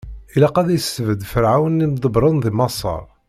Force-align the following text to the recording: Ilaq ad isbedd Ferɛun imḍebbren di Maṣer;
Ilaq 0.35 0.55
ad 0.61 0.69
isbedd 0.77 1.21
Ferɛun 1.31 1.83
imḍebbren 1.85 2.37
di 2.43 2.51
Maṣer; 2.57 3.03